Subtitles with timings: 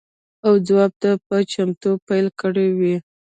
[0.45, 2.95] او ځواب ته په چتموالي پیل کړی وي.